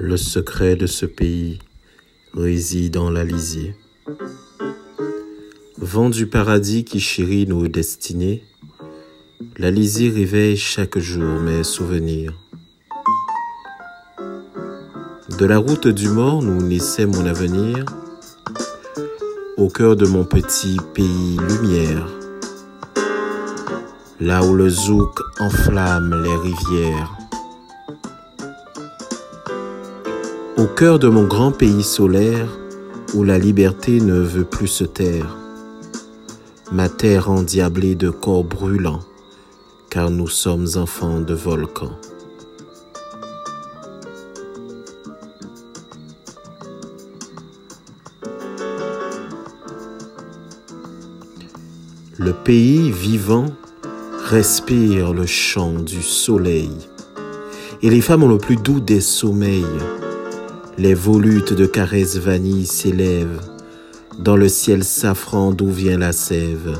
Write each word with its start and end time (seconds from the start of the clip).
Le 0.00 0.16
secret 0.16 0.76
de 0.76 0.86
ce 0.86 1.06
pays 1.06 1.58
réside 2.32 2.94
dans 2.94 3.10
l'Alizé. 3.10 3.74
Vent 5.76 6.08
du 6.08 6.28
paradis 6.28 6.84
qui 6.84 7.00
chérit 7.00 7.48
nos 7.48 7.66
destinées, 7.66 8.44
l'Alizé 9.56 10.08
réveille 10.08 10.56
chaque 10.56 10.98
jour 10.98 11.40
mes 11.40 11.64
souvenirs. 11.64 12.32
De 15.36 15.44
la 15.44 15.58
route 15.58 15.88
du 15.88 16.08
mort 16.08 16.42
nous 16.42 16.62
naissait 16.62 17.06
mon 17.06 17.26
avenir, 17.26 17.84
au 19.56 19.66
cœur 19.66 19.96
de 19.96 20.06
mon 20.06 20.24
petit 20.24 20.76
pays 20.94 21.36
lumière, 21.48 22.06
là 24.20 24.44
où 24.44 24.54
le 24.54 24.68
zouk 24.68 25.18
enflamme 25.40 26.22
les 26.22 26.36
rivières. 26.36 27.27
Au 30.58 30.66
cœur 30.66 30.98
de 30.98 31.06
mon 31.06 31.22
grand 31.22 31.52
pays 31.52 31.84
solaire, 31.84 32.48
où 33.14 33.22
la 33.22 33.38
liberté 33.38 34.00
ne 34.00 34.18
veut 34.18 34.42
plus 34.42 34.66
se 34.66 34.82
taire, 34.82 35.36
ma 36.72 36.88
terre 36.88 37.30
endiablée 37.30 37.94
de 37.94 38.10
corps 38.10 38.42
brûlants, 38.42 39.04
car 39.88 40.10
nous 40.10 40.26
sommes 40.26 40.66
enfants 40.74 41.20
de 41.20 41.32
volcans. 41.32 41.96
Le 52.18 52.32
pays 52.32 52.90
vivant 52.90 53.46
respire 54.24 55.12
le 55.12 55.24
chant 55.24 55.74
du 55.74 56.02
soleil, 56.02 56.72
et 57.80 57.90
les 57.90 58.00
femmes 58.00 58.24
ont 58.24 58.28
le 58.28 58.38
plus 58.38 58.56
doux 58.56 58.80
des 58.80 59.00
sommeils 59.00 59.64
les 60.78 60.94
volutes 60.94 61.52
de 61.52 61.66
caresses 61.66 62.18
vanille 62.18 62.66
s'élèvent 62.66 63.40
dans 64.18 64.36
le 64.36 64.48
ciel 64.48 64.84
safran 64.84 65.50
d'où 65.52 65.68
vient 65.68 65.98
la 65.98 66.12
sève. 66.12 66.78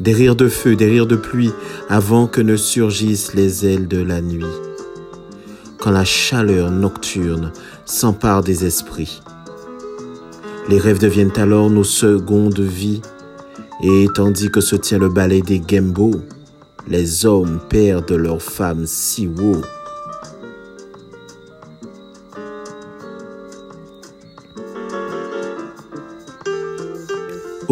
Des 0.00 0.14
rires 0.14 0.36
de 0.36 0.48
feu, 0.48 0.74
des 0.74 0.86
rires 0.86 1.06
de 1.06 1.16
pluie, 1.16 1.52
avant 1.90 2.26
que 2.26 2.40
ne 2.40 2.56
surgissent 2.56 3.34
les 3.34 3.66
ailes 3.66 3.88
de 3.88 4.02
la 4.02 4.22
nuit. 4.22 4.44
Quand 5.78 5.90
la 5.90 6.04
chaleur 6.04 6.70
nocturne 6.70 7.52
s'empare 7.84 8.42
des 8.42 8.64
esprits. 8.64 9.20
Les 10.68 10.78
rêves 10.78 11.00
deviennent 11.00 11.36
alors 11.36 11.68
nos 11.68 11.84
secondes 11.84 12.60
vies, 12.60 13.02
et 13.82 14.06
tandis 14.14 14.50
que 14.50 14.60
se 14.60 14.76
tient 14.76 14.98
le 14.98 15.08
ballet 15.10 15.42
des 15.42 15.60
Gembo, 15.66 16.12
les 16.88 17.26
hommes 17.26 17.60
perdent 17.68 18.12
leurs 18.12 18.42
femmes 18.42 18.86
si 18.86 19.28
haut. 19.28 19.62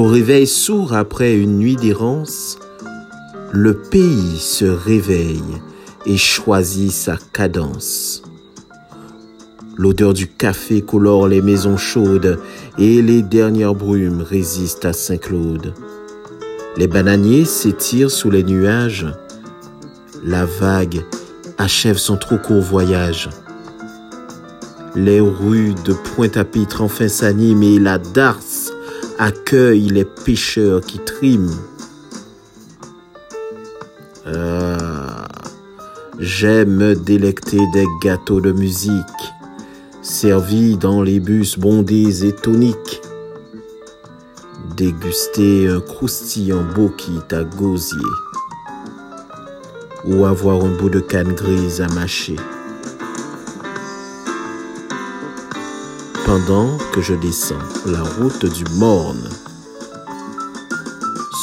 Au 0.00 0.04
réveil 0.04 0.46
sourd 0.46 0.94
après 0.94 1.34
une 1.34 1.58
nuit 1.58 1.76
d'errance, 1.76 2.58
le 3.52 3.74
pays 3.74 4.38
se 4.38 4.64
réveille 4.64 5.60
et 6.06 6.16
choisit 6.16 6.90
sa 6.90 7.18
cadence. 7.34 8.22
L'odeur 9.76 10.14
du 10.14 10.26
café 10.26 10.80
colore 10.80 11.28
les 11.28 11.42
maisons 11.42 11.76
chaudes 11.76 12.40
et 12.78 13.02
les 13.02 13.20
dernières 13.20 13.74
brumes 13.74 14.22
résistent 14.22 14.86
à 14.86 14.94
Saint-Claude. 14.94 15.74
Les 16.78 16.86
bananiers 16.86 17.44
s'étirent 17.44 18.10
sous 18.10 18.30
les 18.30 18.42
nuages. 18.42 19.06
La 20.24 20.46
vague 20.46 21.04
achève 21.58 21.98
son 21.98 22.16
trop 22.16 22.38
court 22.38 22.62
voyage. 22.62 23.28
Les 24.94 25.20
rues 25.20 25.74
de 25.84 25.92
Pointe-à-Pitre 25.92 26.80
enfin 26.80 27.08
s'animent 27.08 27.62
et 27.62 27.78
la 27.78 27.98
darse 27.98 28.49
accueille 29.20 29.90
les 29.90 30.06
pêcheurs 30.06 30.80
qui 30.80 30.98
triment. 30.98 31.54
Ah, 34.26 35.28
J'aime 36.18 36.94
délecter 36.94 37.60
des 37.72 37.86
gâteaux 38.02 38.40
de 38.40 38.52
musique, 38.52 39.22
servis 40.02 40.76
dans 40.76 41.02
les 41.02 41.20
bus 41.20 41.58
bondés 41.58 42.26
et 42.26 42.32
toniques. 42.32 43.02
Déguster 44.76 45.68
un 45.68 45.80
croustillant 45.80 46.64
bokit 46.74 47.20
à 47.32 47.44
gosier, 47.44 47.98
ou 50.06 50.24
avoir 50.24 50.64
un 50.64 50.76
bout 50.76 50.90
de 50.90 51.00
canne 51.00 51.34
grise 51.34 51.82
à 51.82 51.88
mâcher. 51.88 52.36
Pendant 56.30 56.78
que 56.92 57.00
je 57.02 57.14
descends 57.14 57.58
la 57.86 58.04
route 58.04 58.46
du 58.46 58.62
Morne 58.76 59.28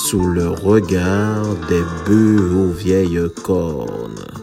sous 0.06 0.26
le 0.30 0.48
regard 0.48 1.44
des 1.68 1.84
bœufs 2.06 2.56
aux 2.56 2.72
vieilles 2.72 3.30
cornes. 3.44 4.37